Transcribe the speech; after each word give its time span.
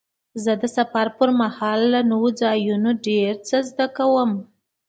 زه 0.43 0.51
د 0.61 0.63
سفر 0.77 1.07
پر 1.17 1.29
مهال 1.41 1.79
له 1.93 2.01
نوو 2.11 2.29
ځایونو 2.41 2.89
ډېر 3.07 3.31
څه 3.47 3.57
زده 3.69 3.87
کوم. 3.97 4.31